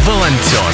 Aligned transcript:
волонтер. 0.00 0.72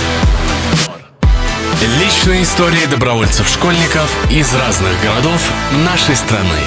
Личные 1.98 2.42
истории 2.44 2.86
добровольцев-школьников 2.86 4.10
из 4.30 4.54
разных 4.54 4.92
городов 5.02 5.40
нашей 5.84 6.16
страны. 6.16 6.58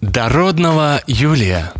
Дородного 0.00 1.02
Юлия. 1.06 1.72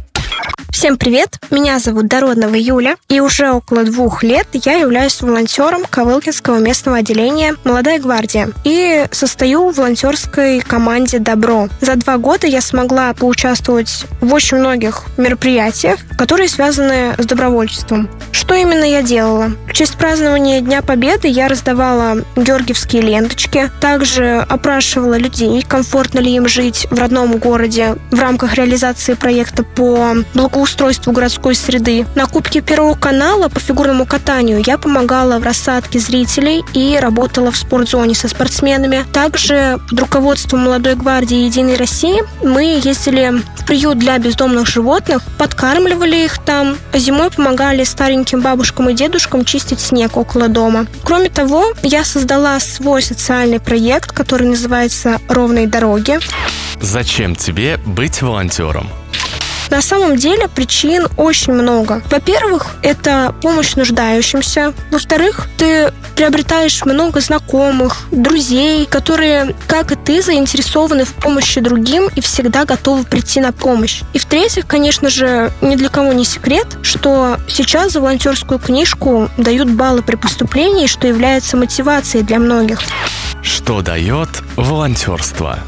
Всем 0.85 0.99
привет! 0.99 1.39
Меня 1.51 1.79
зовут 1.79 2.09
Дородного 2.09 2.57
Юля, 2.57 2.97
и 3.09 3.19
уже 3.19 3.51
около 3.51 3.85
двух 3.85 4.23
лет 4.23 4.47
я 4.53 4.75
являюсь 4.75 5.23
волонтером 5.23 5.85
Ковылкинского 5.89 6.59
местного 6.59 6.99
отделения 6.99 7.55
«Молодая 7.65 7.99
гвардия» 7.99 8.51
и 8.65 9.07
состою 9.11 9.71
в 9.71 9.77
волонтерской 9.77 10.61
команде 10.61 11.21
«Добро». 11.21 11.71
За 11.81 11.97
два 11.97 12.19
года 12.19 12.47
я 12.47 12.61
смогла 12.61 13.15
поучаствовать 13.15 14.05
в 14.21 14.35
очень 14.35 14.59
многих 14.59 15.05
мероприятиях, 15.17 16.01
которые 16.19 16.51
связаны 16.51 17.15
с 17.17 17.25
добровольчеством. 17.25 18.11
Что 18.33 18.55
именно 18.55 18.85
я 18.85 19.01
делала? 19.01 19.53
В 19.67 19.73
честь 19.73 19.97
празднования 19.97 20.61
Дня 20.61 20.83
Победы 20.83 21.29
я 21.29 21.49
раздавала 21.49 22.19
георгиевские 22.37 23.01
ленточки, 23.01 23.71
также 23.81 24.45
опрашивала 24.51 25.17
людей, 25.17 25.63
комфортно 25.67 26.19
ли 26.19 26.35
им 26.35 26.47
жить 26.47 26.87
в 26.91 26.99
родном 26.99 27.39
городе 27.39 27.97
в 28.11 28.21
рамках 28.21 28.55
реализации 28.57 29.15
проекта 29.15 29.63
по 29.63 30.17
благоустройству 30.35 30.74
городской 31.07 31.55
среды. 31.55 32.07
На 32.15 32.27
Кубке 32.27 32.61
Первого 32.61 32.95
канала 32.95 33.49
по 33.49 33.61
фигурному 33.61 34.07
катанию 34.07 34.63
я 34.67 34.79
помогала 34.79 35.39
в 35.39 35.43
рассадке 35.43 35.99
зрителей 35.99 36.65
и 36.75 36.99
работала 37.01 37.51
в 37.51 37.57
спортзоне 37.57 38.15
со 38.15 38.29
спортсменами. 38.29 39.05
Также 39.13 39.79
под 39.89 40.01
руководством 40.01 40.61
молодой 40.61 40.95
гвардии 40.95 41.45
Единой 41.45 41.77
России 41.77 42.23
мы 42.43 42.81
ездили 42.83 43.43
в 43.59 43.67
приют 43.67 43.99
для 43.99 44.19
бездомных 44.19 44.67
животных, 44.67 45.23
подкармливали 45.39 46.25
их 46.25 46.39
там, 46.39 46.77
а 46.93 46.99
зимой 46.99 47.31
помогали 47.31 47.85
стареньким 47.85 48.41
бабушкам 48.41 48.91
и 48.91 48.95
дедушкам 48.95 49.45
чистить 49.45 49.81
снег 49.81 50.17
около 50.17 50.49
дома. 50.49 50.87
Кроме 51.03 51.29
того, 51.29 51.73
я 51.83 52.05
создала 52.05 52.61
свой 52.61 53.03
социальный 53.03 53.61
проект, 53.61 54.13
который 54.13 54.49
называется 54.49 55.21
«Ровные 55.29 55.67
дороги». 55.67 56.19
Зачем 56.81 57.35
тебе 57.35 57.79
быть 57.87 58.21
волонтером? 58.21 58.89
На 59.71 59.83
самом 59.83 60.17
деле 60.17 60.49
причин 60.49 61.07
очень 61.17 61.53
много. 61.53 62.03
Во-первых, 62.11 62.77
это 62.83 63.35
помощь 63.43 63.75
нуждающимся. 63.75 64.73
Во-вторых, 64.91 65.49
ты 65.57 65.93
приобретаешь 66.17 66.85
много 66.85 67.21
знакомых, 67.21 68.03
друзей, 68.11 68.87
которые, 68.87 69.55
как 69.67 69.93
и 69.93 69.97
ты, 69.97 70.23
заинтересованы 70.23 71.05
в 71.05 71.13
помощи 71.15 71.61
другим 71.61 72.09
и 72.15 72.21
всегда 72.21 72.65
готовы 72.65 73.05
прийти 73.05 73.41
на 73.41 73.53
помощь. 73.53 74.03
И 74.13 74.19
в-третьих, 74.19 74.67
конечно 74.67 75.09
же, 75.09 75.53
ни 75.61 75.77
для 75.77 75.89
кого 75.89 76.13
не 76.13 76.25
секрет, 76.25 76.67
что 76.83 77.39
сейчас 77.49 77.93
за 77.93 78.01
волонтерскую 78.01 78.59
книжку 78.59 79.29
дают 79.37 79.69
баллы 79.71 80.03
при 80.03 80.17
поступлении, 80.17 80.87
что 80.87 81.07
является 81.07 81.57
мотивацией 81.57 82.25
для 82.25 82.39
многих. 82.39 82.81
Что 83.43 83.83
дает 83.83 84.29
волонтерство? 84.57 85.59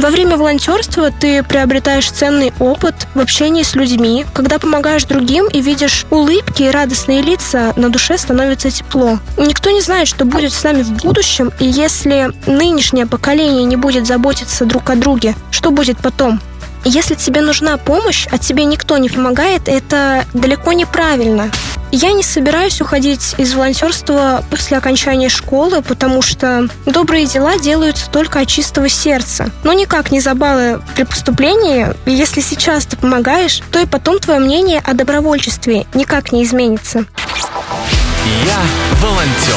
Во 0.00 0.08
время 0.08 0.38
волонтерства 0.38 1.10
ты 1.10 1.42
приобретаешь 1.42 2.10
ценный 2.10 2.54
опыт 2.58 2.94
в 3.14 3.20
общении 3.20 3.62
с 3.62 3.74
людьми. 3.74 4.24
Когда 4.32 4.58
помогаешь 4.58 5.04
другим 5.04 5.46
и 5.46 5.60
видишь 5.60 6.06
улыбки 6.08 6.62
и 6.62 6.70
радостные 6.70 7.20
лица, 7.20 7.74
на 7.76 7.90
душе 7.90 8.16
становится 8.16 8.70
тепло. 8.70 9.18
Никто 9.36 9.68
не 9.70 9.82
знает, 9.82 10.08
что 10.08 10.24
будет 10.24 10.54
с 10.54 10.64
нами 10.64 10.82
в 10.82 10.90
будущем, 10.92 11.52
и 11.60 11.66
если 11.66 12.32
нынешнее 12.46 13.04
поколение 13.04 13.64
не 13.64 13.76
будет 13.76 14.06
заботиться 14.06 14.64
друг 14.64 14.88
о 14.88 14.96
друге, 14.96 15.34
что 15.50 15.70
будет 15.70 15.98
потом? 15.98 16.40
Если 16.86 17.14
тебе 17.14 17.42
нужна 17.42 17.76
помощь, 17.76 18.26
а 18.30 18.38
тебе 18.38 18.64
никто 18.64 18.96
не 18.96 19.10
помогает, 19.10 19.68
это 19.68 20.24
далеко 20.32 20.72
неправильно. 20.72 21.50
Я 21.92 22.12
не 22.12 22.22
собираюсь 22.22 22.80
уходить 22.80 23.34
из 23.36 23.52
волонтерства 23.54 24.44
после 24.48 24.76
окончания 24.76 25.28
школы, 25.28 25.82
потому 25.82 26.22
что 26.22 26.68
добрые 26.86 27.26
дела 27.26 27.58
делаются 27.58 28.08
только 28.10 28.40
от 28.40 28.48
чистого 28.48 28.88
сердца. 28.88 29.50
Но 29.64 29.72
никак 29.72 30.12
не 30.12 30.20
за 30.20 30.34
баллы 30.34 30.80
при 30.94 31.02
поступлении. 31.02 31.88
Если 32.06 32.40
сейчас 32.40 32.86
ты 32.86 32.96
помогаешь, 32.96 33.60
то 33.72 33.80
и 33.80 33.86
потом 33.86 34.20
твое 34.20 34.38
мнение 34.38 34.80
о 34.84 34.94
добровольчестве 34.94 35.86
никак 35.92 36.30
не 36.30 36.44
изменится. 36.44 37.06
Я 38.44 38.60
волонтер. 39.00 39.56